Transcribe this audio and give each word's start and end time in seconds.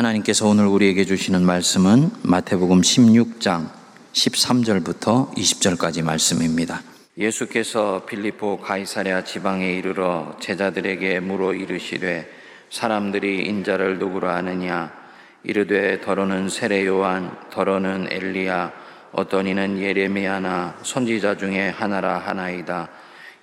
하나님께서 0.00 0.46
오늘 0.46 0.66
우리에게 0.66 1.04
주시는 1.04 1.42
말씀은 1.42 2.08
마태복음 2.22 2.80
16장 2.80 3.68
13절부터 4.14 5.34
20절까지 5.34 6.02
말씀입니다. 6.02 6.80
예수께서 7.18 8.06
빌리포 8.06 8.60
가이사랴 8.60 9.24
지방에 9.24 9.74
이르러 9.74 10.36
제자들에게 10.40 11.20
물어 11.20 11.52
이르시되 11.52 12.30
사람들이 12.70 13.44
인자를 13.46 13.98
누구라 13.98 14.36
하느냐? 14.36 14.90
이르되 15.44 16.00
더러는 16.00 16.48
세례 16.48 16.86
요한 16.86 17.36
더러는 17.50 18.08
엘리야 18.10 18.72
어떤 19.12 19.46
이는 19.46 19.78
예레미야나 19.78 20.78
선지자 20.82 21.36
중에 21.36 21.68
하나라 21.68 22.16
하나이다. 22.16 22.88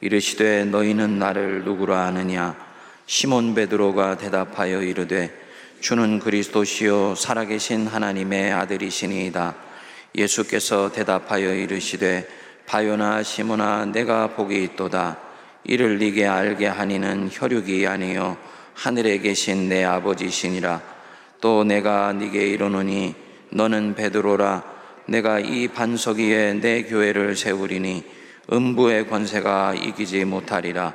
이르시되 0.02 0.66
너희는 0.66 1.20
나를 1.20 1.66
누구라 1.66 2.08
하느냐? 2.08 2.56
시몬 3.06 3.54
베드로가 3.54 4.18
대답하여 4.18 4.82
이르되 4.82 5.47
주는 5.80 6.20
그리스도시요 6.20 7.16
살아계신 7.16 7.88
하나님의 7.88 8.52
아들이시니이다. 8.52 9.56
예수께서 10.16 10.92
대답하여 10.92 11.54
이르시되 11.54 12.28
바요나 12.66 13.22
시모나 13.24 13.86
내가 13.86 14.28
복이 14.36 14.64
있도다. 14.64 15.20
이를 15.64 16.00
네게 16.00 16.26
알게 16.26 16.66
하니는 16.66 17.30
혈육이 17.32 17.86
아니요 17.86 18.38
하늘에 18.74 19.20
계신 19.20 19.70
내 19.70 19.84
아버지시니라. 19.84 20.82
또 21.42 21.64
내가 21.64 22.12
네게 22.14 22.48
이르노니 22.50 23.14
너는 23.52 23.96
베드로라. 23.96 24.64
내가 25.06 25.40
이 25.40 25.68
반석 25.68 26.18
위에 26.18 26.54
내 26.54 26.84
교회를 26.84 27.36
세우리니 27.36 28.04
음부의 28.52 29.08
권세가 29.08 29.76
이기지 29.76 30.26
못하리라. 30.26 30.94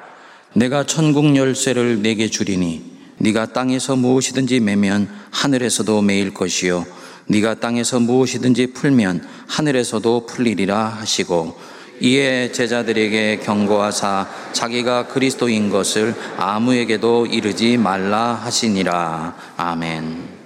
내가 0.55 0.85
천국 0.85 1.35
열쇠를 1.37 2.03
내게 2.03 2.27
주리니 2.27 3.02
네가 3.23 3.53
땅에서 3.53 3.95
무엇이든지 3.95 4.59
매면 4.59 5.09
하늘에서도 5.31 6.03
매일 6.03 6.35
것이요 6.35 6.85
네가 7.27 7.55
땅에서 7.55 8.01
무엇이든지 8.01 8.73
풀면 8.73 9.25
하늘에서도 9.47 10.27
풀리리라 10.27 10.89
하시고 10.89 11.57
이에 12.01 12.51
제자들에게 12.51 13.39
경고하사 13.45 14.29
자기가 14.53 15.07
그리스도인 15.07 15.71
것을 15.71 16.17
아무에게도 16.37 17.27
이르지 17.27 17.77
말라 17.77 18.35
하시니라 18.35 19.37
아멘. 19.57 20.43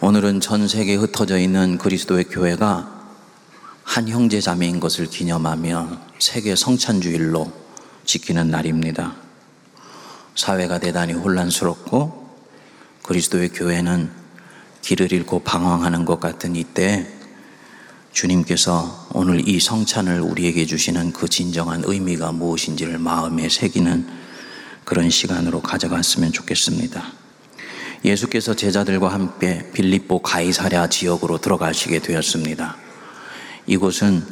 오늘은 0.00 0.38
전 0.40 0.68
세계에 0.68 0.94
흩어져 0.94 1.38
있는 1.38 1.76
그리스도의 1.76 2.24
교회가 2.24 3.00
한 3.82 4.08
형제 4.08 4.40
자매인 4.40 4.78
것을 4.78 5.06
기념하며 5.06 5.88
세계 6.20 6.54
성찬주일로 6.54 7.50
지키는 8.04 8.48
날입니다. 8.48 9.29
사회가 10.34 10.78
대단히 10.78 11.12
혼란스럽고 11.12 12.28
그리스도의 13.02 13.50
교회는 13.50 14.10
길을 14.82 15.12
잃고 15.12 15.40
방황하는 15.40 16.04
것 16.04 16.20
같은 16.20 16.56
이때 16.56 17.06
주님께서 18.12 19.08
오늘 19.12 19.48
이 19.48 19.60
성찬을 19.60 20.20
우리에게 20.20 20.66
주시는 20.66 21.12
그 21.12 21.28
진정한 21.28 21.82
의미가 21.84 22.32
무엇인지를 22.32 22.98
마음에 22.98 23.48
새기는 23.48 24.06
그런 24.84 25.10
시간으로 25.10 25.60
가져갔으면 25.62 26.32
좋겠습니다. 26.32 27.12
예수께서 28.04 28.54
제자들과 28.54 29.12
함께 29.12 29.70
빌립보 29.72 30.22
가이사랴 30.22 30.88
지역으로 30.88 31.38
들어가시게 31.38 32.00
되었습니다. 32.00 32.76
이곳은 33.66 34.24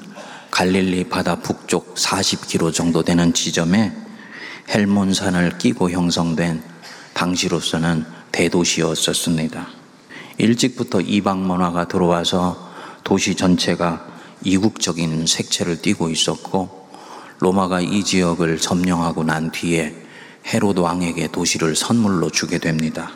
갈릴리 0.51 1.09
바다 1.09 1.37
북쪽 1.37 1.95
40km 1.95 2.73
정도 2.73 3.03
되는 3.05 3.33
지점에 3.35 3.95
헬몬산을 4.69 5.59
끼고 5.59 5.91
형성된 5.91 6.63
당시로서는 7.15 8.05
대도시였었습니다. 8.33 9.67
일찍부터 10.37 11.01
이방 11.01 11.47
문화가 11.47 11.89
들어와서 11.89 12.69
도시 13.03 13.35
전체가 13.35 14.07
이국적인 14.45 15.27
색채를 15.27 15.83
띠고 15.83 16.11
있었고 16.11 16.89
로마가 17.41 17.81
이 17.81 18.05
지역을 18.05 18.59
점령하고 18.59 19.25
난 19.25 19.51
뒤에 19.51 19.95
헤로드 20.47 20.81
왕에게 20.81 21.29
도시를 21.29 21.75
선물로 21.75 22.31
주게 22.31 22.59
됩니다. 22.59 23.11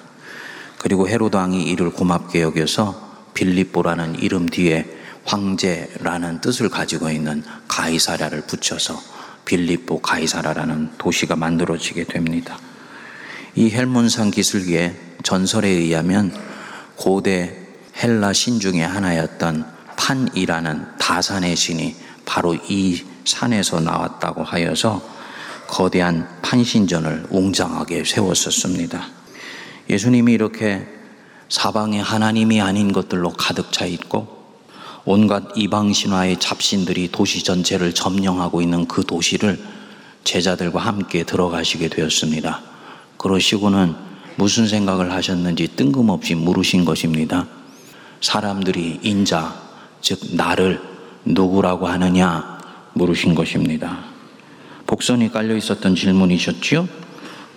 그리고 0.78 1.08
헤로드 1.08 1.36
왕이 1.36 1.62
이를 1.64 1.90
고맙게 1.90 2.42
여겨서 2.42 3.10
빌립보라는 3.34 4.18
이름 4.18 4.48
뒤에 4.48 4.86
황제라는 5.24 6.40
뜻을 6.40 6.68
가지고 6.68 7.10
있는 7.10 7.44
가이사랴를 7.68 8.42
붙여서 8.42 9.00
빌립보 9.44 10.00
가이사라라는 10.00 10.92
도시가 10.98 11.36
만들어지게 11.36 12.04
됩니다. 12.04 12.58
이 13.54 13.70
헬몬산 13.70 14.30
기슭의 14.30 14.96
전설에 15.22 15.68
의하면 15.68 16.34
고대 16.96 17.56
헬라 17.96 18.32
신 18.32 18.60
중의 18.60 18.86
하나였던 18.86 19.66
판이라는 19.96 20.98
다산의 20.98 21.56
신이 21.56 21.96
바로 22.24 22.54
이 22.54 23.04
산에서 23.24 23.80
나왔다고 23.80 24.42
하여서 24.42 25.02
거대한 25.68 26.28
판신전을 26.42 27.26
웅장하게 27.30 28.04
세웠었습니다. 28.04 29.06
예수님이 29.88 30.32
이렇게 30.32 30.86
사방에 31.48 32.00
하나님이 32.00 32.60
아닌 32.60 32.92
것들로 32.92 33.30
가득 33.30 33.72
차 33.72 33.84
있고 33.84 34.41
온갖 35.04 35.42
이방 35.56 35.92
신화의 35.92 36.38
잡신들이 36.38 37.10
도시 37.10 37.42
전체를 37.42 37.92
점령하고 37.92 38.62
있는 38.62 38.86
그 38.86 39.04
도시를 39.04 39.58
제자들과 40.24 40.80
함께 40.80 41.24
들어가시게 41.24 41.88
되었습니다. 41.88 42.60
그러시고는 43.16 43.94
무슨 44.36 44.68
생각을 44.68 45.12
하셨는지 45.12 45.68
뜬금없이 45.74 46.34
물으신 46.34 46.84
것입니다. 46.84 47.46
사람들이 48.20 49.00
인자, 49.02 49.54
즉 50.00 50.20
나를 50.36 50.80
누구라고 51.24 51.88
하느냐 51.88 52.58
물으신 52.94 53.34
것입니다. 53.34 53.98
복선이 54.86 55.32
깔려 55.32 55.56
있었던 55.56 55.96
질문이셨지요? 55.96 56.88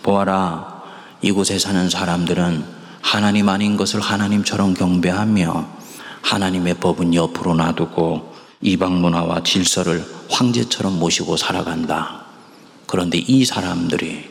보아라, 0.02 0.84
이곳에 1.22 1.60
사는 1.60 1.90
사람들은 1.90 2.64
하나님 3.02 3.50
아닌 3.50 3.78
것을 3.78 4.00
하나님처럼 4.02 4.74
경배하며 4.74 5.85
하나님의 6.26 6.76
법은 6.80 7.14
옆으로 7.14 7.54
놔두고 7.54 8.34
이방 8.62 9.00
문화와 9.00 9.44
질서를 9.44 10.04
황제처럼 10.32 10.98
모시고 10.98 11.38
살아간다. 11.38 12.26
그런데 12.88 13.20
이 13.20 13.46
사람들이 13.46 14.28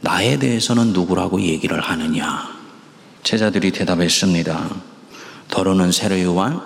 나에 0.00 0.38
대해서는 0.38 0.92
누구라고 0.92 1.40
얘기를 1.40 1.80
하느냐? 1.80 2.48
제자들이 3.22 3.70
대답했습니다. 3.70 4.68
더러는 5.48 5.92
세례 5.92 6.24
요한, 6.24 6.60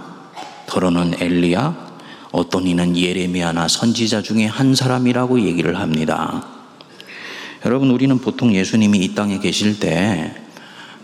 더러는 0.67 1.21
엘리야, 1.21 1.93
어떤 2.31 2.67
이는 2.67 2.97
예레미야나 2.97 3.69
선지자 3.69 4.23
중에 4.23 4.47
한 4.47 4.75
사람이라고 4.75 5.43
얘기를 5.43 5.79
합니다. 5.79 6.47
여러분, 7.67 7.91
우리는 7.91 8.19
보통 8.19 8.55
예수님이 8.55 8.99
이 9.01 9.15
땅에 9.15 9.39
계실 9.39 9.79
때 9.79 10.35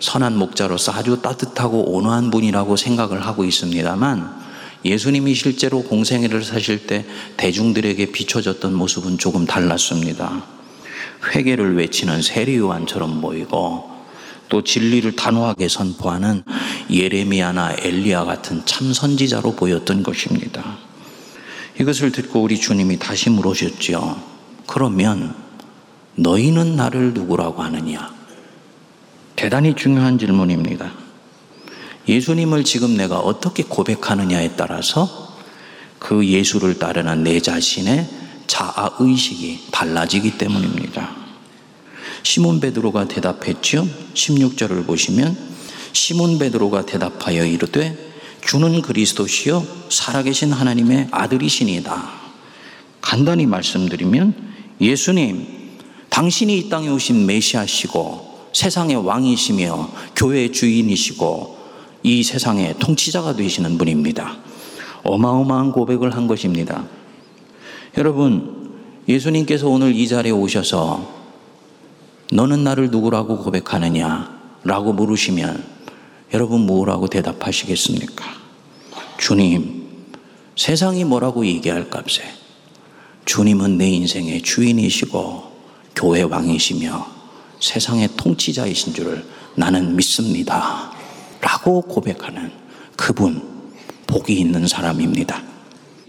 선한 0.00 0.36
목자로서 0.36 0.92
아주 0.92 1.20
따뜻하고 1.20 1.92
온화한 1.92 2.30
분이라고 2.30 2.76
생각을 2.76 3.24
하고 3.26 3.44
있습니다만 3.44 4.48
예수님이 4.84 5.34
실제로 5.34 5.82
공생애를 5.82 6.44
사실 6.44 6.86
때 6.86 7.04
대중들에게 7.36 8.12
비춰졌던 8.12 8.74
모습은 8.74 9.18
조금 9.18 9.44
달랐습니다. 9.44 10.44
회개를 11.34 11.76
외치는 11.76 12.22
세리요한처럼 12.22 13.20
보이고 13.20 13.90
또 14.48 14.62
진리를 14.62 15.14
단호하게 15.16 15.68
선포하는 15.68 16.42
예레미야나 16.90 17.76
엘리야 17.80 18.24
같은 18.24 18.62
참 18.64 18.92
선지자로 18.92 19.56
보였던 19.56 20.02
것입니다. 20.02 20.78
이것을 21.80 22.12
듣고 22.12 22.42
우리 22.42 22.58
주님이 22.58 22.98
다시 22.98 23.30
물으셨죠. 23.30 24.22
그러면 24.66 25.34
너희는 26.14 26.76
나를 26.76 27.14
누구라고 27.14 27.62
하느냐? 27.62 28.17
대단히 29.38 29.76
중요한 29.76 30.18
질문입니다. 30.18 30.90
예수님을 32.08 32.64
지금 32.64 32.96
내가 32.96 33.20
어떻게 33.20 33.62
고백하느냐에 33.62 34.56
따라서 34.56 35.36
그 36.00 36.26
예수를 36.26 36.80
따르는 36.80 37.22
내 37.22 37.38
자신의 37.38 38.08
자아 38.48 38.96
의식이 38.98 39.68
달라지기 39.70 40.38
때문입니다. 40.38 41.14
시몬 42.24 42.58
베드로가 42.58 43.06
대답했죠. 43.06 43.86
16절을 44.14 44.84
보시면 44.84 45.38
시몬 45.92 46.40
베드로가 46.40 46.84
대답하여 46.84 47.46
이르되 47.46 47.96
주는 48.44 48.82
그리스도시요 48.82 49.64
살아계신 49.88 50.50
하나님의 50.50 51.10
아들이시니다. 51.12 52.10
간단히 53.00 53.46
말씀드리면 53.46 54.34
예수님 54.80 55.46
당신이 56.10 56.58
이 56.58 56.68
땅에 56.68 56.88
오신 56.88 57.24
메시아시고 57.24 58.27
세상의 58.52 58.96
왕이시며 58.96 59.90
교회의 60.16 60.52
주인이시고 60.52 61.58
이 62.02 62.22
세상의 62.22 62.76
통치자가 62.78 63.34
되시는 63.36 63.78
분입니다. 63.78 64.36
어마어마한 65.02 65.72
고백을 65.72 66.14
한 66.14 66.26
것입니다. 66.26 66.84
여러분, 67.96 68.72
예수님께서 69.08 69.68
오늘 69.68 69.94
이 69.94 70.06
자리에 70.06 70.32
오셔서 70.32 71.18
너는 72.30 72.62
나를 72.62 72.90
누구라고 72.90 73.38
고백하느냐? 73.38 74.38
라고 74.64 74.92
물으시면 74.92 75.64
여러분 76.34 76.66
뭐라고 76.66 77.08
대답하시겠습니까? 77.08 78.24
주님, 79.16 79.86
세상이 80.56 81.04
뭐라고 81.04 81.46
얘기할 81.46 81.88
값에 81.88 82.22
주님은 83.24 83.78
내 83.78 83.88
인생의 83.88 84.42
주인이시고 84.42 85.52
교회 85.94 86.22
왕이시며 86.22 87.17
세상의 87.60 88.10
통치자이신 88.16 88.94
줄을 88.94 89.24
나는 89.54 89.96
믿습니다. 89.96 90.92
라고 91.40 91.82
고백하는 91.82 92.50
그분, 92.96 93.42
복이 94.06 94.34
있는 94.34 94.66
사람입니다. 94.66 95.42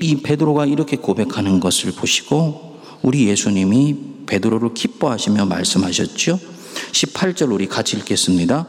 이 0.01 0.21
베드로가 0.21 0.65
이렇게 0.65 0.97
고백하는 0.97 1.59
것을 1.59 1.91
보시고 1.91 2.79
우리 3.01 3.27
예수님이 3.27 3.95
베드로를 4.25 4.73
기뻐하시며 4.73 5.45
말씀하셨죠. 5.45 6.39
18절 6.91 7.51
우리 7.51 7.67
같이 7.67 7.97
읽겠습니다. 7.97 8.67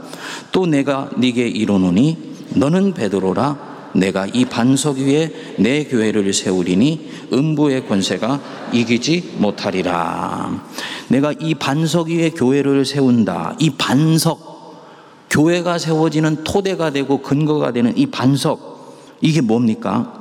또 0.52 0.66
내가 0.66 1.10
네게 1.16 1.46
이르노니 1.46 2.16
너는 2.54 2.94
베드로라 2.94 3.69
내가 3.94 4.26
이 4.26 4.44
반석 4.44 4.98
위에 4.98 5.54
내 5.58 5.84
교회를 5.84 6.32
세우리니 6.32 7.10
음부의 7.32 7.86
권세가 7.86 8.40
이기지 8.72 9.34
못하리라. 9.38 10.64
내가 11.08 11.32
이 11.38 11.54
반석 11.54 12.08
위에 12.08 12.30
교회를 12.30 12.84
세운다. 12.84 13.56
이 13.58 13.70
반석 13.70 14.50
교회가 15.30 15.78
세워지는 15.78 16.44
토대가 16.44 16.90
되고 16.90 17.22
근거가 17.22 17.72
되는 17.72 17.96
이 17.96 18.06
반석 18.06 19.16
이게 19.20 19.40
뭡니까? 19.40 20.20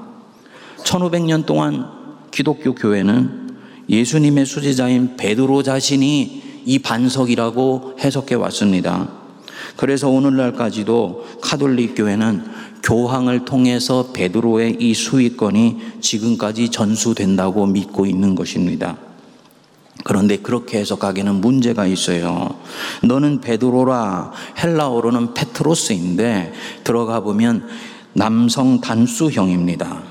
1500년 0.84 1.46
동안 1.46 1.88
기독교 2.32 2.76
교회는 2.76 3.58
예수님의 3.90 4.46
수제자인 4.46 5.18
베드로 5.18 5.64
자신이 5.64 6.62
이 6.66 6.80
반석이라고 6.80 7.96
해석해 8.00 8.36
왔습니다. 8.36 9.10
그래서 9.76 10.10
오늘날까지도 10.10 11.26
카톨릭 11.42 11.96
교회는 11.96 12.44
교황을 12.84 13.46
통해서 13.46 14.12
베드로의 14.14 14.78
이 14.80 14.94
수익권이 14.94 15.78
지금까지 16.02 16.70
전수된다고 16.70 17.66
믿고 17.66 18.06
있는 18.06 18.36
것입니다. 18.36 18.98
그런데 20.04 20.38
그렇게 20.38 20.80
해석하기는 20.80 21.36
문제가 21.36 21.86
있어요. 21.86 22.50
너는 23.04 23.42
베드로라 23.42 24.32
헬라어로는 24.64 25.34
Πέτρος인데 25.34 26.54
들어가 26.84 27.20
보면 27.20 27.68
남성 28.14 28.80
단수형입니다. 28.82 30.04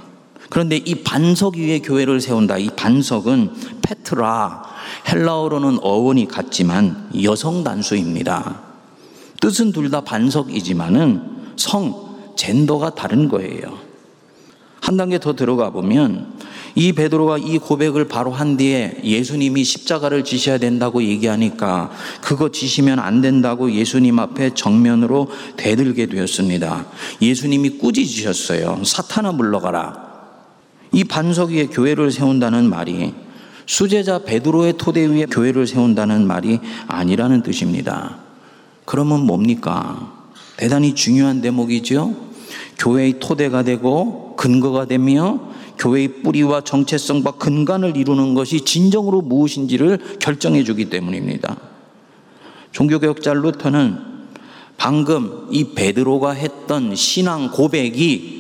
그런데 0.50 0.76
이 0.76 0.96
반석 0.96 1.56
위에 1.56 1.80
교회를 1.80 2.20
세운다. 2.20 2.58
이 2.58 2.70
반석은 2.70 3.52
페트라 3.82 4.62
헬라어로는 5.10 5.78
어원이 5.82 6.28
같지만 6.28 7.10
여성 7.22 7.64
단수입니다. 7.64 8.60
뜻은 9.40 9.72
둘 9.72 9.90
다 9.90 10.00
반석이지만은 10.02 11.22
성 11.56 12.07
젠더가 12.38 12.94
다른 12.94 13.28
거예요. 13.28 13.78
한 14.80 14.96
단계 14.96 15.18
더 15.18 15.34
들어가 15.34 15.70
보면 15.70 16.38
이 16.76 16.92
베드로가 16.92 17.38
이 17.38 17.58
고백을 17.58 18.06
바로 18.06 18.30
한 18.30 18.56
뒤에 18.56 19.00
예수님이 19.02 19.64
십자가를 19.64 20.22
지셔야 20.22 20.58
된다고 20.58 21.02
얘기하니까 21.02 21.90
그거 22.20 22.50
지시면 22.50 23.00
안 23.00 23.20
된다고 23.20 23.72
예수님 23.72 24.20
앞에 24.20 24.54
정면으로 24.54 25.28
대들게 25.56 26.06
되었습니다. 26.06 26.86
예수님이 27.20 27.70
꾸짖으셨어요. 27.70 28.82
사탄아 28.84 29.32
물러가라. 29.32 30.08
이 30.92 31.02
반석 31.02 31.50
위에 31.50 31.66
교회를 31.66 32.12
세운다는 32.12 32.70
말이 32.70 33.12
수제자 33.66 34.20
베드로의 34.20 34.74
토대 34.78 35.04
위에 35.06 35.26
교회를 35.26 35.66
세운다는 35.66 36.26
말이 36.26 36.60
아니라는 36.86 37.42
뜻입니다. 37.42 38.18
그러면 38.84 39.26
뭡니까? 39.26 40.14
대단히 40.56 40.94
중요한 40.94 41.40
대목이죠. 41.40 42.27
교회의 42.78 43.18
토대가 43.18 43.62
되고 43.62 44.34
근거가 44.36 44.86
되며 44.86 45.40
교회의 45.78 46.22
뿌리와 46.22 46.62
정체성과 46.62 47.32
근간을 47.32 47.96
이루는 47.96 48.34
것이 48.34 48.62
진정으로 48.62 49.20
무엇인지를 49.22 50.18
결정해 50.20 50.64
주기 50.64 50.86
때문입니다. 50.86 51.56
종교개혁자 52.72 53.34
루터는 53.34 53.98
방금 54.76 55.48
이 55.50 55.74
베드로가 55.74 56.32
했던 56.32 56.94
신앙 56.94 57.50
고백이 57.50 58.38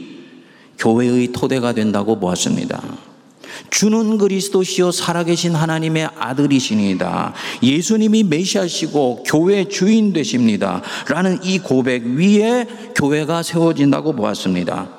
교회의 0.78 1.32
토대가 1.32 1.72
된다고 1.72 2.18
보았습니다. 2.20 3.07
주는 3.70 4.18
그리스도시요 4.18 4.90
살아계신 4.90 5.54
하나님의 5.54 6.08
아들이시니다. 6.16 7.34
예수님이 7.62 8.24
메시아시고 8.24 9.24
교회 9.26 9.68
주인 9.68 10.12
되십니다. 10.12 10.82
라는 11.08 11.38
이 11.42 11.58
고백 11.58 12.04
위에 12.04 12.66
교회가 12.94 13.42
세워진다고 13.42 14.14
보았습니다. 14.14 14.90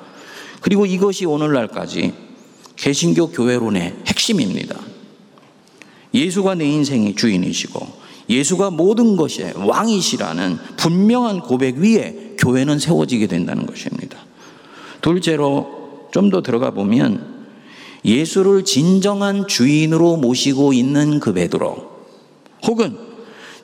그리고 0.60 0.86
이것이 0.86 1.26
오늘날까지 1.26 2.12
개신교 2.76 3.30
교회론의 3.30 3.96
핵심입니다. 4.06 4.78
예수가 6.12 6.56
내 6.56 6.66
인생의 6.66 7.14
주인이시고 7.14 8.00
예수가 8.28 8.70
모든 8.70 9.16
것의 9.16 9.54
왕이시라는 9.56 10.58
분명한 10.76 11.40
고백 11.40 11.76
위에 11.76 12.36
교회는 12.38 12.78
세워지게 12.78 13.26
된다는 13.26 13.66
것입니다. 13.66 14.18
둘째로 15.00 15.80
좀 16.12 16.30
더 16.30 16.42
들어가 16.42 16.70
보면 16.70 17.29
예수를 18.04 18.64
진정한 18.64 19.46
주인으로 19.46 20.16
모시고 20.16 20.72
있는 20.72 21.20
그 21.20 21.32
베드로 21.32 21.90
혹은 22.66 22.96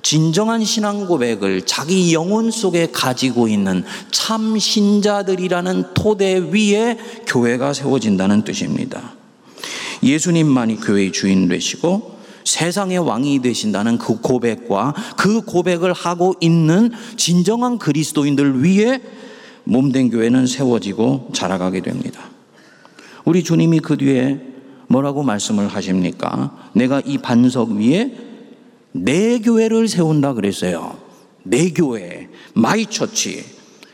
진정한 0.02 0.64
신앙 0.64 1.06
고백을 1.06 1.66
자기 1.66 2.14
영혼 2.14 2.50
속에 2.50 2.92
가지고 2.92 3.48
있는 3.48 3.82
참 4.12 4.56
신자들이라는 4.56 5.94
토대 5.94 6.38
위에 6.52 6.96
교회가 7.26 7.72
세워진다는 7.72 8.44
뜻입니다. 8.44 9.14
예수님만이 10.04 10.76
교회의 10.76 11.10
주인 11.10 11.48
되시고 11.48 12.16
세상의 12.44 12.98
왕이 12.98 13.42
되신다는 13.42 13.98
그 13.98 14.20
고백과 14.20 14.94
그 15.16 15.40
고백을 15.40 15.92
하고 15.92 16.34
있는 16.40 16.92
진정한 17.16 17.78
그리스도인들 17.78 18.62
위에 18.62 19.00
몸된 19.64 20.10
교회는 20.10 20.46
세워지고 20.46 21.30
자라가게 21.32 21.80
됩니다. 21.80 22.35
우리 23.26 23.44
주님이 23.44 23.81
그 23.81 23.96
뒤에 23.99 24.40
뭐라고 24.88 25.23
말씀을 25.23 25.69
하십니까? 25.69 26.70
내가 26.73 27.02
이 27.05 27.19
반석 27.19 27.70
위에 27.73 28.17
내 28.93 29.40
교회를 29.40 29.88
세운다 29.88 30.32
그랬어요. 30.32 30.96
내 31.43 31.70
교회, 31.70 32.28
my 32.54 32.86
church. 32.86 33.44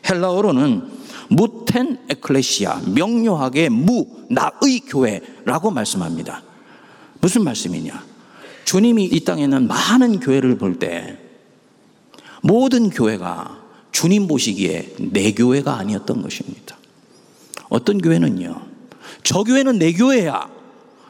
헬라어로는 0.09 0.83
무텐 1.31 1.99
에클레시아, 2.09 2.83
명료하게 2.95 3.69
무, 3.71 4.07
나의 4.29 4.81
교회라고 4.87 5.71
말씀합니다. 5.71 6.43
무슨 7.21 7.45
말씀이냐? 7.45 8.05
주님이 8.65 9.05
이 9.07 9.25
땅에 9.25 9.45
있는 9.45 9.67
많은 9.67 10.21
교회를 10.21 10.59
볼 10.59 10.79
때 10.79 11.19
모든 12.43 12.91
교회가 12.91 13.61
주님 13.93 14.27
보시기에 14.27 14.95
내 15.13 15.33
교회가 15.33 15.75
아니었던 15.79 16.21
것입니다. 16.23 16.77
어떤 17.69 17.99
교회는요, 17.99 18.72
저 19.23 19.43
교회는 19.45 19.79
내 19.79 19.93
교회야. 19.93 20.63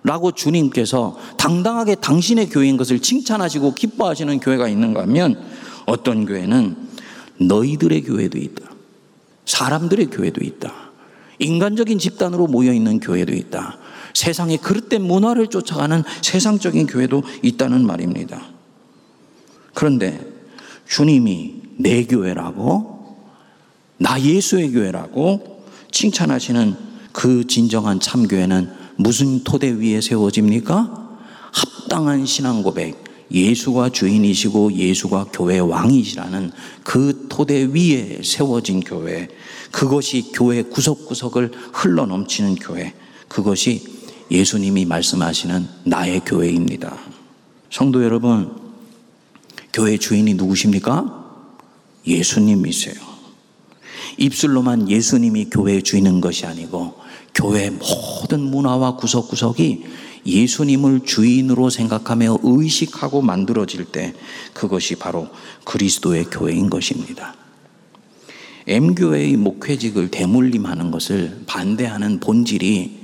라고 0.04 0.32
주님께서 0.32 1.16
당당하게 1.38 1.94
당신의 1.94 2.48
교회인 2.48 2.76
것을 2.76 2.98
칭찬하시고 2.98 3.74
기뻐하시는 3.74 4.40
교회가 4.40 4.66
있는가 4.68 5.02
하면 5.02 5.40
어떤 5.86 6.26
교회는 6.26 6.76
너희들의 7.38 8.02
교회도 8.02 8.36
있다. 8.36 8.70
사람들의 9.44 10.06
교회도 10.06 10.44
있다. 10.44 10.72
인간적인 11.38 11.98
집단으로 11.98 12.48
모여 12.48 12.72
있는 12.72 12.98
교회도 12.98 13.32
있다. 13.32 13.78
세상의 14.14 14.58
그릇된 14.58 15.02
문화를 15.02 15.48
쫓아가는 15.48 16.02
세상적인 16.20 16.86
교회도 16.86 17.22
있다는 17.42 17.86
말입니다. 17.86 18.42
그런데 19.74 20.20
주님이 20.86 21.62
내 21.78 22.04
교회라고 22.04 23.16
나 23.98 24.20
예수의 24.20 24.72
교회라고 24.72 25.64
칭찬하시는 25.90 26.91
그 27.12 27.46
진정한 27.46 28.00
참교회는 28.00 28.70
무슨 28.96 29.44
토대 29.44 29.70
위에 29.70 30.00
세워집니까? 30.00 31.18
합당한 31.52 32.26
신앙 32.26 32.62
고백, 32.62 33.02
예수가 33.30 33.90
주인이시고 33.90 34.72
예수가 34.74 35.26
교회 35.32 35.58
왕이시라는 35.58 36.52
그 36.84 37.26
토대 37.28 37.64
위에 37.72 38.20
세워진 38.22 38.80
교회, 38.80 39.28
그것이 39.70 40.32
교회 40.34 40.62
구석구석을 40.62 41.52
흘러 41.72 42.06
넘치는 42.06 42.56
교회, 42.56 42.94
그것이 43.28 43.84
예수님이 44.30 44.84
말씀하시는 44.84 45.68
나의 45.84 46.22
교회입니다. 46.24 46.96
성도 47.70 48.04
여러분, 48.04 48.54
교회 49.72 49.96
주인이 49.96 50.34
누구십니까? 50.34 51.22
예수님이세요. 52.06 52.94
입술로만 54.18 54.90
예수님이 54.90 55.46
교회 55.50 55.80
주인인 55.80 56.20
것이 56.20 56.44
아니고 56.46 57.01
교회 57.34 57.70
모든 57.70 58.40
문화와 58.40 58.96
구석구석이 58.96 59.84
예수님을 60.26 61.00
주인으로 61.04 61.70
생각하며 61.70 62.38
의식하고 62.42 63.22
만들어질 63.22 63.86
때 63.86 64.14
그것이 64.52 64.96
바로 64.96 65.28
그리스도의 65.64 66.24
교회인 66.26 66.70
것입니다. 66.70 67.34
M교회의 68.66 69.36
목회직을 69.36 70.10
대물림하는 70.10 70.92
것을 70.92 71.42
반대하는 71.46 72.20
본질이 72.20 73.00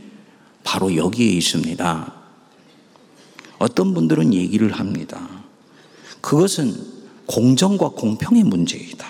바로 0.62 0.94
여기에 0.94 1.30
있습니다. 1.30 2.14
어떤 3.58 3.94
분들은 3.94 4.34
얘기를 4.34 4.70
합니다. 4.70 5.28
그것은 6.20 6.76
공정과 7.26 7.90
공평의 7.90 8.44
문제이다. 8.44 9.06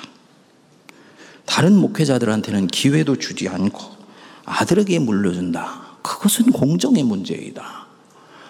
다른 1.44 1.76
목회자들한테는 1.76 2.68
기회도 2.68 3.16
주지 3.16 3.48
않고 3.48 3.97
아들에게 4.48 4.98
물려준다. 4.98 5.98
그것은 6.02 6.52
공정의 6.52 7.02
문제이다. 7.02 7.86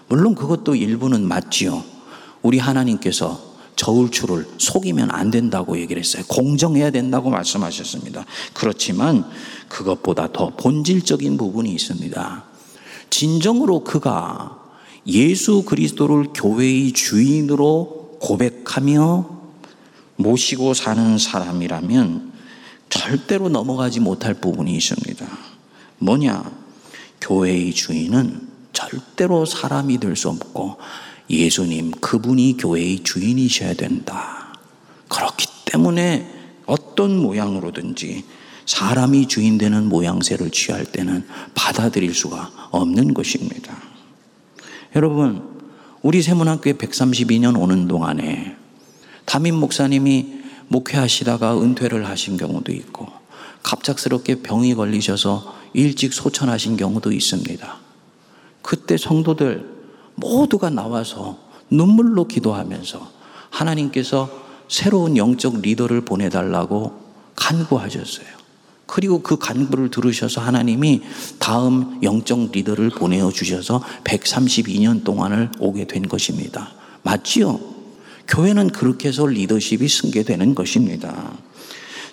물론 0.09 0.35
그것도 0.35 0.75
일부는 0.75 1.27
맞지요. 1.27 1.83
우리 2.43 2.59
하나님께서 2.59 3.49
저울추를 3.77 4.47
속이면 4.59 5.11
안 5.11 5.31
된다고 5.31 5.79
얘기를 5.79 6.01
했어요. 6.01 6.25
공정해야 6.27 6.91
된다고 6.91 7.31
말씀하셨습니다. 7.31 8.25
그렇지만 8.53 9.25
그것보다 9.69 10.33
더 10.33 10.51
본질적인 10.51 11.37
부분이 11.37 11.73
있습니다. 11.73 12.45
진정으로 13.11 13.85
그가 13.85 14.59
예수 15.07 15.63
그리스도를 15.63 16.29
교회의 16.35 16.93
주인으로 16.93 18.19
고백하며 18.21 19.39
모시고 20.17 20.75
사는 20.75 21.17
사람이라면 21.17 22.33
절대로 22.89 23.49
넘어가지 23.49 24.01
못할 24.01 24.35
부분이 24.35 24.75
있습니다. 24.77 25.27
뭐냐? 25.99 26.51
교회의 27.21 27.73
주인은 27.73 28.49
절대로 28.73 29.45
사람이 29.45 29.99
될 29.99 30.15
수 30.17 30.29
없고 30.29 30.79
예수님 31.31 31.91
그분이 31.93 32.57
교회의 32.59 33.03
주인이셔야 33.03 33.75
된다. 33.75 34.55
그렇기 35.09 35.47
때문에 35.67 36.27
어떤 36.67 37.19
모양으로든지 37.19 38.25
사람이 38.67 39.29
주인 39.29 39.59
되는 39.59 39.89
모양새를 39.89 40.51
취할 40.51 40.85
때는 40.85 41.27
받아들일 41.55 42.15
수가 42.15 42.69
없는 42.71 43.15
것입니다. 43.15 43.77
여러분, 44.95 45.43
우리 46.03 46.23
세문학교에 46.23 46.75
132년 46.75 47.59
오는 47.61 47.89
동안에 47.89 48.57
담임 49.25 49.57
목사님이 49.57 50.39
목회하시다가 50.69 51.61
은퇴를 51.61 52.07
하신 52.07 52.37
경우도 52.37 52.73
있고 52.73 53.18
갑작스럽게 53.63 54.43
병이 54.43 54.75
걸리셔서 54.75 55.55
일찍 55.75 56.13
소천하신 56.13 56.77
경우도 56.77 57.13
있습니다. 57.13 57.77
그때 58.63 58.97
성도들 58.97 59.69
모두가 60.15 60.71
나와서 60.71 61.39
눈물로 61.71 62.27
기도하면서 62.27 63.11
하나님께서 63.51 64.31
새로운 64.69 65.17
영적 65.17 65.61
리더를 65.61 66.03
보내달라고 66.03 67.01
간구하셨어요. 67.37 68.27
그리고 68.87 69.21
그 69.23 69.37
간구를 69.37 69.91
들으셔서 69.91 70.41
하나님이 70.41 71.03
다음 71.39 72.03
영적 72.03 72.51
리더를 72.53 72.91
보내어 72.91 73.31
주셔서 73.31 73.83
132년 74.05 75.05
동안을 75.05 75.51
오게 75.59 75.87
된 75.87 76.09
것입니다. 76.09 76.71
맞지요? 77.03 77.61
교회는 78.27 78.71
그렇게 78.71 79.09
해서 79.09 79.27
리더십이 79.27 79.89
승계되는 79.89 80.55
것입니다. 80.55 81.33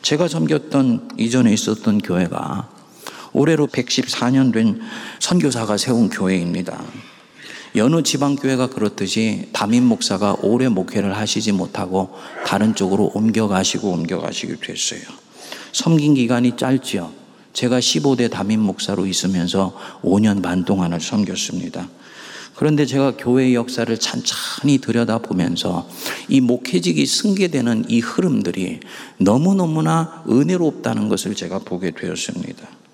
제가 0.05 0.27
섬겼던 0.27 1.15
이전에 1.17 1.51
있었던 1.51 1.97
교회가 1.97 2.69
올해로 3.33 3.65
114년 3.65 4.53
된 4.53 4.79
선교사가 5.19 5.77
세운 5.77 6.09
교회입니다. 6.09 6.79
여느 7.75 8.03
지방교회가 8.03 8.67
그렇듯이 8.67 9.49
담임 9.51 9.83
목사가 9.85 10.37
오래 10.43 10.69
목회를 10.69 11.17
하시지 11.17 11.51
못하고 11.53 12.13
다른 12.45 12.75
쪽으로 12.75 13.13
옮겨가시고 13.15 13.89
옮겨가시게 13.89 14.57
됐어요. 14.57 15.01
섬긴 15.71 16.13
기간이 16.13 16.55
짧지요. 16.55 17.11
제가 17.53 17.79
15대 17.79 18.29
담임 18.29 18.59
목사로 18.59 19.07
있으면서 19.07 19.75
5년 20.03 20.43
반 20.43 20.65
동안을 20.65 21.01
섬겼습니다. 21.01 21.89
그런데 22.55 22.85
제가 22.85 23.17
교회의 23.17 23.53
역사를 23.53 23.97
찬찬히 23.97 24.77
들여다보면서 24.79 25.87
이 26.29 26.39
목회직이 26.41 27.05
승계되는 27.05 27.85
이 27.89 27.99
흐름들이 27.99 28.79
너무너무나 29.17 30.23
은혜롭다는 30.29 31.09
것을 31.09 31.35
제가 31.35 31.59
보게 31.59 31.91
되었습니다. 31.91 32.84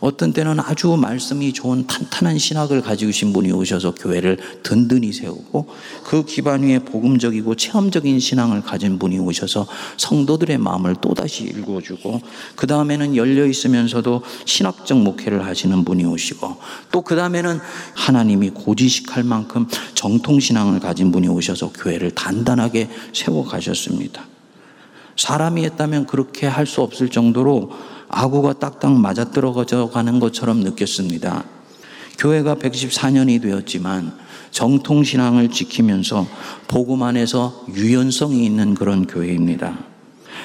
어떤 0.00 0.32
때는 0.32 0.60
아주 0.60 0.88
말씀이 0.96 1.52
좋은 1.52 1.86
탄탄한 1.86 2.38
신학을 2.38 2.82
가지신 2.82 3.32
분이 3.32 3.50
오셔서 3.52 3.94
교회를 3.94 4.38
든든히 4.62 5.12
세우고 5.12 5.68
그 6.04 6.24
기반 6.24 6.62
위에 6.62 6.80
복음적이고 6.80 7.54
체험적인 7.54 8.20
신앙을 8.20 8.60
가진 8.62 8.98
분이 8.98 9.18
오셔서 9.18 9.66
성도들의 9.96 10.58
마음을 10.58 10.96
또다시 11.00 11.44
읽어주고 11.44 12.20
그 12.56 12.66
다음에는 12.66 13.16
열려 13.16 13.46
있으면서도 13.46 14.22
신학적 14.44 14.98
목회를 14.98 15.46
하시는 15.46 15.82
분이 15.84 16.04
오시고 16.04 16.56
또 16.92 17.06
그 17.06 17.14
다음에는 17.14 17.60
하나님이 17.94 18.50
고지식할 18.50 19.22
만큼 19.22 19.68
정통 19.94 20.40
신앙을 20.40 20.80
가진 20.80 21.12
분이 21.12 21.28
오셔서 21.28 21.70
교회를 21.72 22.10
단단하게 22.10 22.90
세워 23.12 23.44
가셨습니다. 23.44 24.26
사람이 25.16 25.64
했다면 25.64 26.06
그렇게 26.06 26.46
할 26.48 26.66
수 26.66 26.82
없을 26.82 27.08
정도로 27.08 27.70
아구가 28.08 28.54
딱딱 28.54 28.92
맞아떨어져 28.92 29.90
가는 29.90 30.20
것처럼 30.20 30.60
느꼈습니다. 30.60 31.44
교회가 32.18 32.56
114년이 32.56 33.42
되었지만 33.42 34.12
정통신앙을 34.50 35.50
지키면서 35.50 36.26
복음 36.66 37.02
안에서 37.02 37.64
유연성이 37.74 38.44
있는 38.46 38.74
그런 38.74 39.06
교회입니다. 39.06 39.78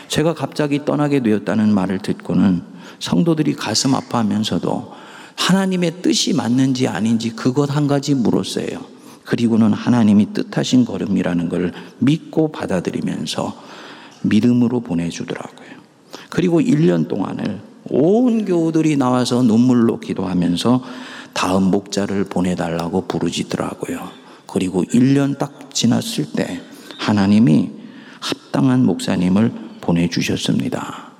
제가 0.10 0.34
갑자기 0.34 0.84
떠나게 0.84 1.24
되었다는 1.24 1.74
말을 1.74 2.00
듣고는 2.00 2.64
성도들이 3.00 3.54
가슴 3.54 3.96
아파하면서도 3.96 4.94
하나님의 5.38 6.02
뜻이 6.02 6.34
맞는지 6.34 6.88
아닌지 6.88 7.36
그것 7.36 7.74
한 7.74 7.88
가지 7.88 8.14
물었어요. 8.14 8.92
그리고는 9.24 9.72
하나님이 9.72 10.34
뜻하신 10.34 10.84
걸음이라는 10.84 11.48
걸 11.48 11.72
믿고 12.00 12.52
받아들이면서 12.52 13.56
믿음으로 14.24 14.82
보내주더라고요. 14.82 15.61
그리고 16.32 16.62
1년 16.62 17.10
동안을 17.10 17.60
온 17.90 18.46
교우들이 18.46 18.96
나와서 18.96 19.44
눈물로 19.44 20.00
기도하면서 20.00 20.82
다음 21.34 21.64
목자를 21.64 22.24
보내달라고 22.24 23.06
부르짖더라고요. 23.08 24.10
그리고 24.48 24.84
1년 24.86 25.38
딱 25.38 25.74
지났을 25.74 26.32
때 26.32 26.62
하나님이 26.98 27.70
합당한 28.22 28.86
목사님을 28.86 29.52
보내주셨습니다. 29.82 31.12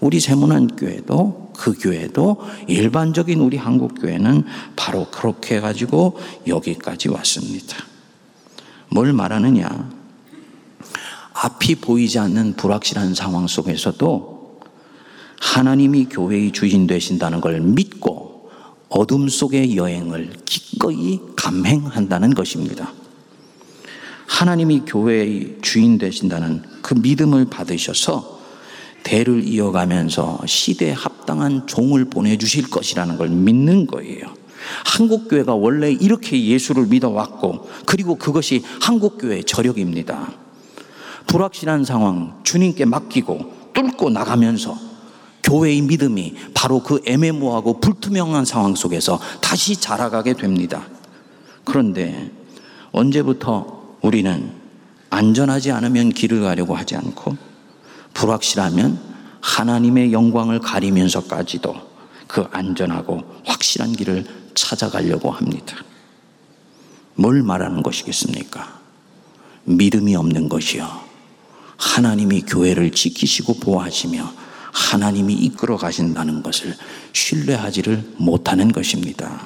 우리 0.00 0.18
세문안교회도 0.18 1.52
그 1.56 1.78
교회도 1.78 2.40
일반적인 2.66 3.38
우리 3.40 3.56
한국교회는 3.56 4.44
바로 4.74 5.06
그렇게 5.12 5.56
해가지고 5.56 6.18
여기까지 6.48 7.08
왔습니다. 7.08 7.76
뭘 8.90 9.12
말하느냐? 9.12 9.90
앞이 11.34 11.76
보이지 11.76 12.18
않는 12.18 12.54
불확실한 12.54 13.14
상황 13.14 13.46
속에서도 13.46 14.35
하나님이 15.40 16.06
교회의 16.06 16.52
주인 16.52 16.86
되신다는 16.86 17.40
걸 17.40 17.60
믿고 17.60 18.50
어둠 18.88 19.28
속의 19.28 19.76
여행을 19.76 20.32
기꺼이 20.44 21.20
감행한다는 21.36 22.34
것입니다. 22.34 22.92
하나님이 24.26 24.82
교회의 24.86 25.58
주인 25.62 25.98
되신다는 25.98 26.62
그 26.82 26.94
믿음을 26.94 27.46
받으셔서 27.46 28.36
대를 29.02 29.46
이어가면서 29.46 30.40
시대에 30.46 30.90
합당한 30.90 31.66
종을 31.66 32.06
보내주실 32.06 32.70
것이라는 32.70 33.16
걸 33.16 33.28
믿는 33.28 33.86
거예요. 33.86 34.34
한국교회가 34.84 35.54
원래 35.54 35.92
이렇게 35.92 36.44
예수를 36.44 36.86
믿어왔고, 36.86 37.68
그리고 37.86 38.16
그것이 38.16 38.64
한국교회의 38.80 39.44
저력입니다. 39.44 40.32
불확실한 41.28 41.84
상황, 41.84 42.40
주님께 42.42 42.84
맡기고, 42.84 43.70
뚫고 43.74 44.10
나가면서 44.10 44.85
교회의 45.46 45.80
믿음이 45.82 46.34
바로 46.54 46.82
그 46.82 47.00
애매모호하고 47.06 47.80
불투명한 47.80 48.44
상황 48.44 48.74
속에서 48.74 49.20
다시 49.40 49.76
자라가게 49.76 50.34
됩니다. 50.34 50.86
그런데 51.64 52.32
언제부터 52.90 53.96
우리는 54.02 54.52
안전하지 55.10 55.70
않으면 55.70 56.10
길을 56.10 56.42
가려고 56.42 56.74
하지 56.74 56.96
않고 56.96 57.36
불확실하면 58.12 58.98
하나님의 59.40 60.12
영광을 60.12 60.58
가리면서까지도 60.58 61.76
그 62.26 62.44
안전하고 62.50 63.22
확실한 63.44 63.92
길을 63.92 64.26
찾아가려고 64.54 65.30
합니다. 65.30 65.76
뭘 67.14 67.42
말하는 67.42 67.84
것이겠습니까? 67.84 68.80
믿음이 69.64 70.16
없는 70.16 70.48
것이요. 70.48 70.88
하나님이 71.76 72.42
교회를 72.42 72.90
지키시고 72.90 73.60
보호하시며 73.60 74.45
하나님이 74.76 75.32
이끌어 75.32 75.78
가신다는 75.78 76.42
것을 76.42 76.76
신뢰하지를 77.14 78.12
못하는 78.18 78.70
것입니다. 78.70 79.40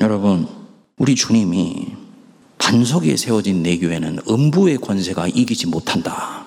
여러분, 0.00 0.48
우리 0.96 1.14
주님이 1.14 1.88
반석 2.56 3.06
에 3.06 3.14
세워진 3.14 3.62
내 3.62 3.76
교회는 3.76 4.20
음부의 4.28 4.78
권세가 4.78 5.28
이기지 5.28 5.66
못한다. 5.66 6.46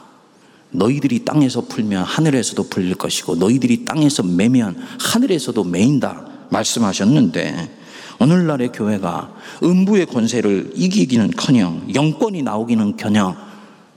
너희들이 0.71 1.25
땅에서 1.25 1.61
풀면 1.61 2.03
하늘에서도 2.03 2.69
풀릴 2.69 2.95
것이고 2.95 3.35
너희들이 3.35 3.85
땅에서 3.85 4.23
매면 4.23 4.75
하늘에서도 4.99 5.63
매인다 5.63 6.25
말씀하셨는데 6.49 7.77
오늘날의 8.19 8.71
교회가 8.71 9.33
음부의 9.63 10.07
권세를 10.07 10.71
이기기는커녕 10.75 11.93
영권이 11.93 12.41
나오기는 12.41 12.97
커녕 12.97 13.48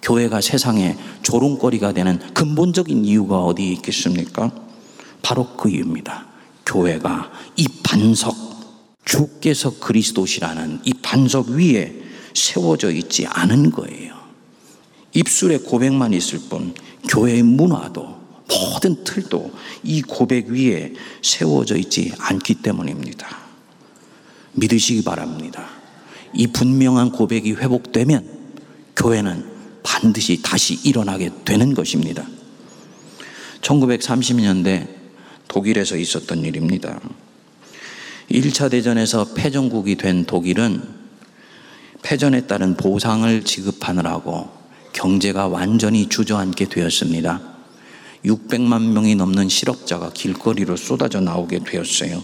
교회가 0.02 0.40
세상에 0.40 0.96
조롱거리가 1.22 1.92
되는 1.92 2.18
근본적인 2.34 3.04
이유가 3.04 3.38
어디 3.38 3.72
있겠습니까? 3.72 4.50
바로 5.22 5.56
그 5.56 5.70
이유입니다. 5.70 6.26
교회가 6.66 7.30
이 7.56 7.66
반석 7.82 8.34
주께서 9.04 9.78
그리스도시라는 9.78 10.80
이 10.84 10.92
반석 10.94 11.48
위에 11.48 12.02
세워져 12.34 12.90
있지 12.90 13.26
않은 13.26 13.70
거예요. 13.70 14.14
입술에 15.14 15.58
고백만 15.58 16.12
있을 16.14 16.40
뿐 16.48 16.74
교회의 17.08 17.42
문화도 17.42 18.22
모든 18.48 19.04
틀도 19.04 19.52
이 19.84 20.02
고백 20.02 20.48
위에 20.48 20.94
세워져 21.22 21.76
있지 21.76 22.12
않기 22.18 22.56
때문입니다. 22.56 23.38
믿으시기 24.54 25.04
바랍니다. 25.04 25.66
이 26.34 26.46
분명한 26.46 27.12
고백이 27.12 27.52
회복되면 27.52 28.26
교회는 28.96 29.51
반드시 29.82 30.40
다시 30.42 30.78
일어나게 30.84 31.30
되는 31.44 31.74
것입니다. 31.74 32.26
1930년대 33.60 34.88
독일에서 35.48 35.96
있었던 35.96 36.44
일입니다. 36.44 37.00
1차 38.30 38.70
대전에서 38.70 39.34
패전국이 39.34 39.96
된 39.96 40.24
독일은 40.24 40.82
패전에 42.02 42.46
따른 42.46 42.76
보상을 42.76 43.44
지급하느라고 43.44 44.50
경제가 44.92 45.48
완전히 45.48 46.08
주저앉게 46.08 46.68
되었습니다. 46.68 47.40
600만 48.24 48.92
명이 48.92 49.14
넘는 49.16 49.48
실업자가 49.48 50.10
길거리로 50.12 50.76
쏟아져 50.76 51.20
나오게 51.20 51.60
되었어요. 51.64 52.22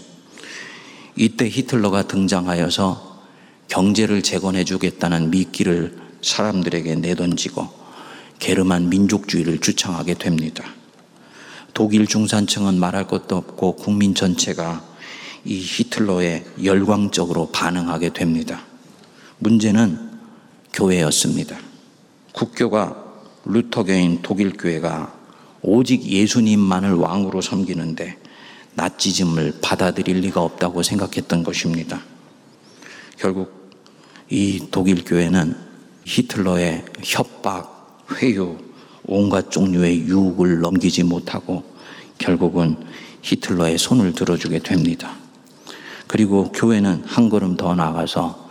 이때 1.15 1.49
히틀러가 1.49 2.07
등장하여서 2.07 3.09
경제를 3.67 4.21
재건해 4.21 4.63
주겠다는 4.63 5.29
미끼를 5.29 6.08
사람들에게 6.21 6.95
내던지고 6.95 7.69
게르만 8.39 8.89
민족주의를 8.89 9.59
주창하게 9.59 10.15
됩니다. 10.15 10.63
독일 11.73 12.07
중산층은 12.07 12.79
말할 12.79 13.07
것도 13.07 13.35
없고 13.37 13.75
국민 13.75 14.15
전체가 14.15 14.83
이 15.45 15.59
히틀러에 15.59 16.45
열광적으로 16.63 17.49
반응하게 17.51 18.13
됩니다. 18.13 18.61
문제는 19.37 20.09
교회였습니다. 20.73 21.57
국교가 22.33 23.03
루터교인 23.45 24.21
독일 24.21 24.53
교회가 24.53 25.13
오직 25.61 26.03
예수님만을 26.03 26.93
왕으로 26.93 27.41
섬기는데 27.41 28.17
나치즘을 28.75 29.59
받아들일 29.61 30.19
리가 30.21 30.41
없다고 30.41 30.83
생각했던 30.83 31.43
것입니다. 31.43 32.01
결국 33.17 33.71
이 34.29 34.67
독일 34.71 35.03
교회는 35.03 35.68
히틀러의 36.09 36.85
협박, 37.03 38.03
회유, 38.15 38.57
온갖 39.05 39.51
종류의 39.51 40.07
유혹을 40.07 40.59
넘기지 40.59 41.03
못하고 41.03 41.63
결국은 42.17 42.77
히틀러의 43.21 43.77
손을 43.77 44.13
들어주게 44.13 44.57
됩니다. 44.59 45.13
그리고 46.07 46.51
교회는 46.51 47.03
한 47.05 47.29
걸음 47.29 47.57
더 47.57 47.75
나가서 47.75 48.49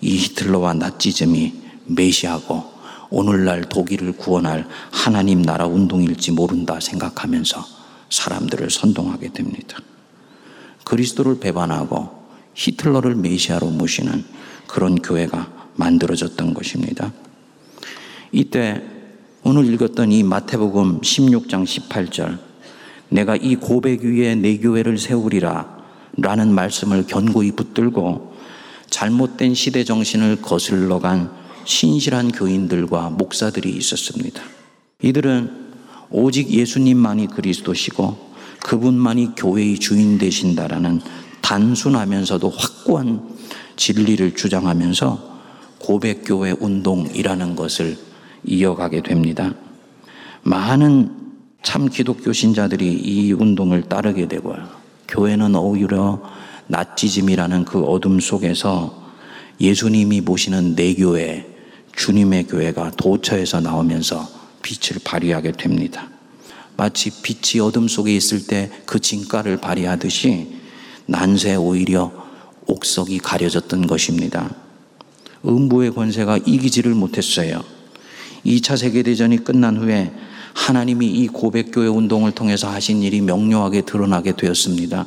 이 0.00 0.18
히틀러와 0.18 0.74
나치즘이 0.74 1.54
메시하고 1.86 2.70
오늘날 3.10 3.62
독일을 3.62 4.12
구원할 4.12 4.68
하나님 4.92 5.42
나라 5.42 5.66
운동일지 5.66 6.30
모른다 6.30 6.78
생각하면서 6.78 7.66
사람들을 8.08 8.70
선동하게 8.70 9.32
됩니다. 9.32 9.78
그리스도를 10.84 11.40
배반하고 11.40 12.20
히틀러를 12.54 13.16
메시아로 13.16 13.66
모시는 13.66 14.24
그런 14.68 15.02
교회가 15.02 15.59
만들어졌던 15.80 16.54
것입니다. 16.54 17.12
이때 18.32 18.82
오늘 19.42 19.72
읽었던 19.72 20.12
이 20.12 20.22
마태복음 20.22 21.00
16장 21.00 21.64
18절 21.64 22.38
내가 23.08 23.34
이 23.34 23.56
고백 23.56 24.04
위에 24.04 24.34
내 24.34 24.58
교회를 24.58 24.98
세우리라 24.98 25.80
라는 26.18 26.52
말씀을 26.52 27.06
견고히 27.06 27.52
붙들고 27.52 28.36
잘못된 28.90 29.54
시대 29.54 29.82
정신을 29.84 30.42
거슬러 30.42 31.00
간 31.00 31.32
신실한 31.64 32.32
교인들과 32.32 33.10
목사들이 33.10 33.70
있었습니다. 33.70 34.42
이들은 35.02 35.70
오직 36.10 36.50
예수님만이 36.50 37.28
그리스도시고 37.28 38.30
그분만이 38.62 39.34
교회의 39.36 39.78
주인 39.78 40.18
되신다라는 40.18 41.00
단순하면서도 41.40 42.50
확고한 42.50 43.22
진리를 43.76 44.34
주장하면서 44.34 45.39
고백교회 45.80 46.54
운동이라는 46.60 47.56
것을 47.56 47.98
이어가게 48.44 49.02
됩니다. 49.02 49.54
많은 50.42 51.16
참 51.62 51.88
기독교 51.88 52.32
신자들이 52.32 52.86
이 52.92 53.32
운동을 53.32 53.82
따르게 53.82 54.28
되고요. 54.28 54.68
교회는 55.08 55.56
오히려 55.56 56.22
나치즘이라는 56.68 57.64
그 57.64 57.82
어둠 57.82 58.20
속에서 58.20 59.12
예수님이 59.60 60.20
모시는 60.20 60.76
내 60.76 60.94
교회, 60.94 61.46
주님의 61.94 62.46
교회가 62.46 62.92
도처에서 62.92 63.60
나오면서 63.60 64.26
빛을 64.62 65.00
발휘하게 65.04 65.52
됩니다. 65.52 66.08
마치 66.76 67.10
빛이 67.22 67.60
어둠 67.60 67.88
속에 67.88 68.14
있을 68.14 68.46
때 68.46 68.70
그 68.86 68.98
진가를 68.98 69.58
발휘하듯이 69.58 70.48
난세 71.06 71.56
오히려 71.56 72.12
옥석이 72.66 73.18
가려졌던 73.18 73.86
것입니다. 73.86 74.50
음부의 75.46 75.92
권세가 75.92 76.38
이기지를 76.38 76.94
못했어요. 76.94 77.62
2차 78.44 78.76
세계대전이 78.76 79.44
끝난 79.44 79.76
후에 79.76 80.12
하나님이 80.54 81.06
이 81.06 81.28
고백교회 81.28 81.86
운동을 81.88 82.32
통해서 82.32 82.68
하신 82.68 83.02
일이 83.02 83.20
명료하게 83.20 83.82
드러나게 83.82 84.32
되었습니다. 84.36 85.06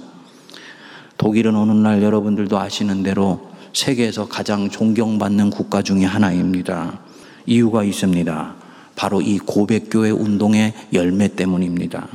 독일은 1.18 1.56
어느 1.56 1.72
날 1.72 2.02
여러분들도 2.02 2.58
아시는 2.58 3.04
대로 3.04 3.50
세계에서 3.74 4.28
가장 4.28 4.70
존경받는 4.70 5.50
국가 5.50 5.82
중의 5.82 6.08
하나입니다. 6.08 7.00
이유가 7.46 7.84
있습니다. 7.84 8.56
바로 8.96 9.22
이 9.22 9.40
고백교회 9.40 10.12
운동의 10.12 10.74
열매 10.94 11.28
때문입니다. 11.28 12.08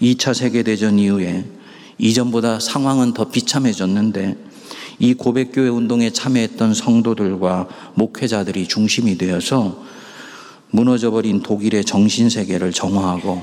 2차 0.00 0.34
세계대전 0.34 0.98
이후에 0.98 1.44
이전보다 1.98 2.60
상황은 2.60 3.12
더 3.12 3.30
비참해졌는데 3.30 4.36
이 5.00 5.14
고백교회 5.14 5.68
운동에 5.68 6.10
참여했던 6.10 6.74
성도들과 6.74 7.68
목회자들이 7.94 8.68
중심이 8.68 9.16
되어서 9.16 9.82
무너져버린 10.70 11.42
독일의 11.42 11.86
정신세계를 11.86 12.72
정화하고 12.72 13.42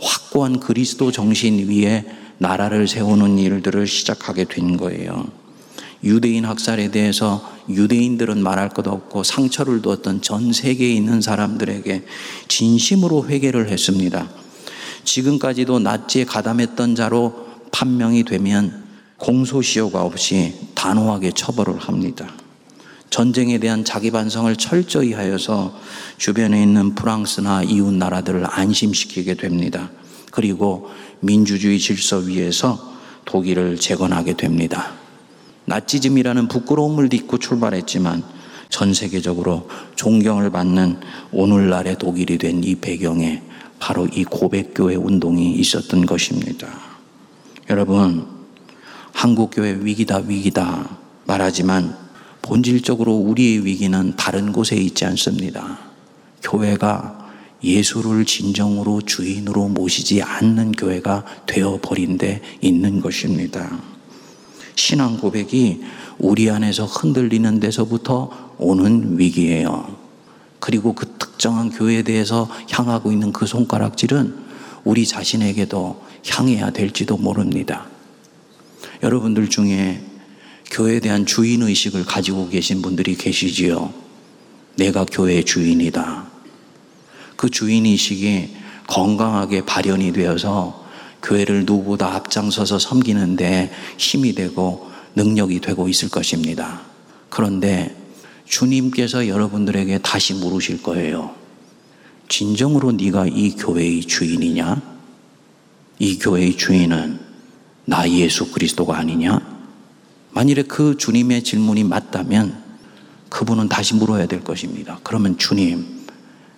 확고한 0.00 0.58
그리스도 0.58 1.12
정신 1.12 1.68
위에 1.68 2.04
나라를 2.38 2.88
세우는 2.88 3.38
일들을 3.38 3.86
시작하게 3.86 4.44
된 4.44 4.76
거예요. 4.76 5.28
유대인 6.02 6.44
학살에 6.44 6.90
대해서 6.90 7.48
유대인들은 7.68 8.42
말할 8.42 8.70
것 8.70 8.86
없고 8.86 9.22
상처를 9.22 9.82
두었던 9.82 10.20
전 10.20 10.52
세계에 10.52 10.92
있는 10.92 11.20
사람들에게 11.20 12.04
진심으로 12.48 13.28
회개를 13.28 13.68
했습니다. 13.68 14.28
지금까지도 15.04 15.78
나치에 15.78 16.24
가담했던 16.24 16.96
자로 16.96 17.46
판명이 17.70 18.24
되면 18.24 18.87
공소시효가 19.18 20.02
없이 20.02 20.54
단호하게 20.74 21.32
처벌을 21.32 21.78
합니다. 21.78 22.28
전쟁에 23.10 23.58
대한 23.58 23.84
자기 23.84 24.10
반성을 24.10 24.54
철저히 24.56 25.12
하여서 25.12 25.74
주변에 26.18 26.62
있는 26.62 26.94
프랑스나 26.94 27.62
이웃 27.62 27.92
나라들을 27.92 28.44
안심시키게 28.48 29.34
됩니다. 29.34 29.90
그리고 30.30 30.88
민주주의 31.20 31.78
질서 31.78 32.18
위에서 32.18 32.92
독일을 33.24 33.76
재건하게 33.76 34.34
됩니다. 34.36 34.92
나치즘이라는 35.64 36.48
부끄러움을 36.48 37.08
딛고 37.08 37.38
출발했지만 37.38 38.22
전 38.68 38.92
세계적으로 38.94 39.68
존경을 39.96 40.50
받는 40.50 41.00
오늘날의 41.32 41.96
독일이 41.98 42.38
된 42.38 42.62
이 42.62 42.74
배경에 42.74 43.42
바로 43.78 44.06
이 44.06 44.24
고백교회 44.24 44.96
운동이 44.96 45.52
있었던 45.54 46.04
것입니다. 46.04 46.68
여러분, 47.70 48.37
한국교회 49.18 49.80
위기다, 49.82 50.18
위기다 50.18 50.96
말하지만 51.26 51.96
본질적으로 52.40 53.14
우리의 53.16 53.66
위기는 53.66 54.14
다른 54.14 54.52
곳에 54.52 54.76
있지 54.76 55.04
않습니다. 55.06 55.76
교회가 56.40 57.28
예수를 57.64 58.24
진정으로 58.24 59.02
주인으로 59.02 59.66
모시지 59.70 60.22
않는 60.22 60.70
교회가 60.70 61.24
되어버린 61.46 62.16
데 62.16 62.40
있는 62.60 63.00
것입니다. 63.00 63.80
신앙 64.76 65.18
고백이 65.18 65.82
우리 66.20 66.48
안에서 66.48 66.86
흔들리는 66.86 67.58
데서부터 67.58 68.54
오는 68.56 69.18
위기예요. 69.18 69.96
그리고 70.60 70.92
그 70.92 71.06
특정한 71.18 71.70
교회에 71.70 72.02
대해서 72.02 72.48
향하고 72.70 73.10
있는 73.10 73.32
그 73.32 73.46
손가락질은 73.46 74.36
우리 74.84 75.04
자신에게도 75.04 76.04
향해야 76.24 76.70
될지도 76.70 77.16
모릅니다. 77.16 77.97
여러분들 79.02 79.48
중에 79.48 80.02
교회에 80.70 81.00
대한 81.00 81.24
주인 81.24 81.62
의식을 81.62 82.04
가지고 82.04 82.48
계신 82.48 82.82
분들이 82.82 83.14
계시지요. 83.14 83.92
내가 84.76 85.04
교회의 85.04 85.44
주인이다. 85.44 86.26
그 87.36 87.48
주인 87.48 87.86
의식이 87.86 88.56
건강하게 88.86 89.64
발현이 89.64 90.12
되어서 90.12 90.86
교회를 91.22 91.64
누구보다 91.64 92.14
앞장서서 92.14 92.78
섬기는데 92.78 93.72
힘이 93.96 94.34
되고 94.34 94.90
능력이 95.14 95.60
되고 95.60 95.88
있을 95.88 96.08
것입니다. 96.08 96.82
그런데 97.28 97.96
주님께서 98.46 99.28
여러분들에게 99.28 99.98
다시 99.98 100.34
물으실 100.34 100.82
거예요. 100.82 101.34
진정으로 102.28 102.92
네가 102.92 103.26
이 103.26 103.56
교회의 103.56 104.02
주인이냐? 104.02 104.80
이 105.98 106.18
교회의 106.18 106.56
주인은 106.56 107.27
나 107.88 108.06
예수 108.10 108.52
그리스도가 108.52 108.98
아니냐? 108.98 109.40
만일에 110.32 110.62
그 110.64 110.98
주님의 110.98 111.42
질문이 111.42 111.84
맞다면 111.84 112.62
그분은 113.30 113.70
다시 113.70 113.94
물어야 113.94 114.26
될 114.26 114.44
것입니다. 114.44 115.00
그러면 115.02 115.38
주님, 115.38 115.86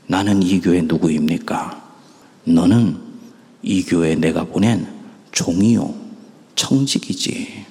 나는 0.08 0.42
이 0.42 0.60
교회 0.60 0.82
누구입니까? 0.82 1.80
너는 2.46 2.98
이 3.62 3.84
교회 3.84 4.16
내가 4.16 4.42
보낸 4.42 4.88
종이요, 5.30 5.94
청직이지. 6.56 7.64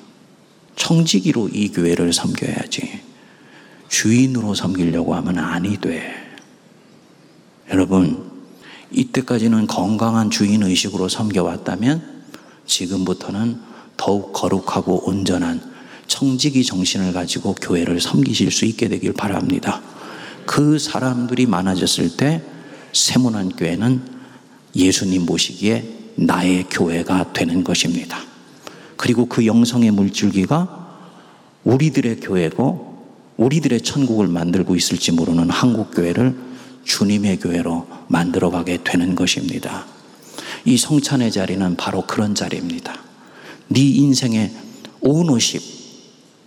청지기로 0.78 1.50
이 1.50 1.68
교회를 1.68 2.14
섬겨야지. 2.14 3.02
주인으로 3.90 4.56
섬기려고 4.56 5.16
하면 5.16 5.38
아니 5.38 5.76
돼. 5.76 6.14
여러분, 7.70 8.32
이때까지는 8.92 9.68
건강한 9.68 10.30
주인 10.30 10.64
의식으로 10.64 11.10
섬겨왔다면 11.10 12.19
지금부터는 12.70 13.60
더욱 13.98 14.32
거룩하고 14.32 15.10
온전한 15.10 15.62
청지기 16.08 16.64
정신을 16.64 17.12
가지고 17.12 17.54
교회를 17.56 18.00
섬기실 18.00 18.52
수 18.52 18.66
있게 18.66 18.88
되길 18.88 19.12
바랍니다. 19.14 19.82
그 20.46 20.80
사람들이 20.80 21.46
많아졌을 21.46 22.16
때 22.16 22.42
세문안 22.94 23.50
교회는 23.50 24.02
예수님 24.76 25.26
모시기에 25.26 25.84
나의 26.16 26.66
교회가 26.70 27.34
되는 27.34 27.64
것입니다. 27.64 28.18
그리고 28.98 29.28
그 29.28 29.46
영성의 29.46 29.92
물줄기가 29.92 30.98
우리들의 31.64 32.20
교회고 32.22 32.90
우리들의 33.38 33.82
천국을 33.82 34.28
만들고 34.28 34.76
있을지 34.76 35.12
모르는 35.12 35.50
한국 35.50 35.92
교회를 35.92 36.36
주님의 36.84 37.40
교회로 37.40 37.88
만들어가게 38.08 38.80
되는 38.84 39.16
것입니다. 39.16 39.86
이 40.66 40.78
성찬의 40.78 41.32
자리는 41.32 41.76
바로 41.76 42.06
그런 42.06 42.36
자리입니다. 42.36 43.00
네 43.68 43.82
인생의 43.82 44.52
오너십, 45.02 45.62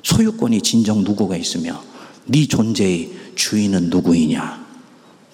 소유권이 0.03 0.61
진정 0.63 1.05
누구가 1.05 1.37
있으며 1.37 1.83
네 2.27 2.47
존재의 2.47 3.11
주인은 3.35 3.91
누구이냐? 3.91 4.63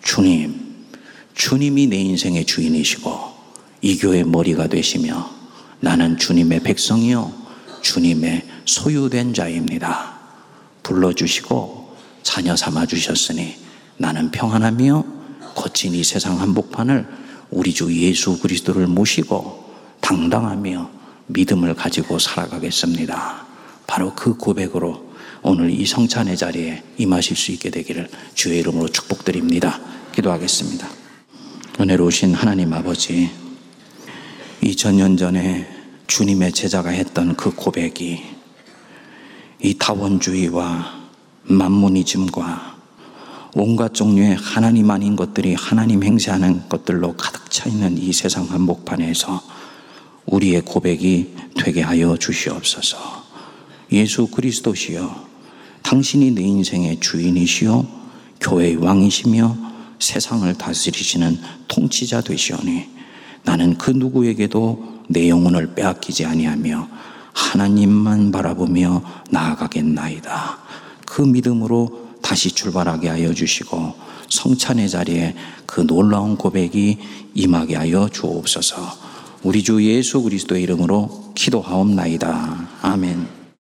주님, 0.03 0.87
주님이 1.35 1.87
내 1.87 1.97
인생의 1.97 2.45
주인이시고 2.45 3.39
이 3.83 3.97
교회의 3.99 4.25
머리가 4.25 4.69
되시며 4.69 5.31
나는 5.81 6.17
주님의 6.19 6.61
백성이요 6.61 7.33
주님의 7.83 8.47
소유된 8.65 9.35
자입니다. 9.35 10.19
불러주시고 10.83 11.97
자녀 12.23 12.57
삼아 12.57 12.87
주셨으니 12.87 13.57
나는 13.97 14.31
평안하며 14.31 15.05
거친 15.55 15.95
이 15.95 16.03
세상 16.05 16.41
한복판을 16.41 17.07
우리 17.51 17.73
주 17.73 17.95
예수 17.95 18.39
그리스도를 18.39 18.87
모시고 18.87 19.73
당당하며 20.01 20.91
믿음을 21.27 21.75
가지고 21.75 22.19
살아가겠습니다. 22.19 23.47
바로 23.87 24.15
그 24.15 24.37
고백으로 24.37 25.09
오늘 25.43 25.71
이 25.71 25.87
성찬의 25.87 26.37
자리에 26.37 26.83
임하실 26.99 27.37
수 27.37 27.53
있게 27.53 27.71
되기를 27.71 28.09
주의 28.35 28.59
이름으로 28.59 28.89
축복드립니다. 28.89 29.81
기도하겠습니다. 30.13 30.89
은혜로우신 31.81 32.35
하나님 32.35 32.73
아버지, 32.73 33.31
2000년 34.63 35.17
전에 35.17 35.69
주님의 36.09 36.53
제자가 36.53 36.91
했던 36.91 37.37
그 37.37 37.53
고백이 37.55 38.21
이 39.63 39.75
타원주의와 39.79 41.09
만모니즘과 41.45 42.78
온갖 43.55 43.95
종류의 43.95 44.37
하나님 44.37 44.91
아닌 44.91 45.17
것들이 45.17 45.55
하나님 45.55 46.03
행세하는 46.03 46.69
것들로 46.69 47.17
가득 47.17 47.51
차 47.51 47.69
있는 47.69 47.97
이 47.97 48.13
세상 48.13 48.45
한복판에서 48.45 49.43
우리의 50.27 50.63
고백이 50.63 51.35
되게 51.57 51.81
하여 51.81 52.17
주시옵소서. 52.17 52.99
예수 53.93 54.27
그리스도시여, 54.27 55.27
당신이 55.83 56.33
내 56.33 56.43
인생의 56.43 57.01
주인이시요, 57.01 57.87
교회의 58.41 58.77
왕이시며 58.77 59.57
세상을 59.99 60.53
다스리시는 60.55 61.41
통치자 61.67 62.21
되시오니 62.21 62.87
나는 63.45 63.79
그 63.79 63.91
누구에게도 63.91 64.99
내 65.09 65.29
영혼을 65.29 65.75
빼앗기지 65.75 66.27
아니하며 66.27 66.89
하나님만 67.33 68.31
바라보며 68.31 69.03
나아가겠나이다. 69.31 70.59
그 71.07 71.23
믿음으로 71.23 72.08
다시 72.29 72.51
출발하게 72.51 73.09
하여 73.09 73.33
주시고 73.33 73.95
성찬의 74.29 74.91
자리에 74.91 75.35
그 75.65 75.87
놀라운 75.87 76.37
고백이 76.37 76.99
임하게 77.33 77.77
하여 77.77 78.07
주옵소서. 78.13 78.77
우리 79.45 79.63
주 79.63 79.83
예수 79.83 80.21
그리스도의 80.21 80.63
이름으로 80.65 81.33
기도하옵나이다. 81.35 82.69
아멘. 82.83 83.38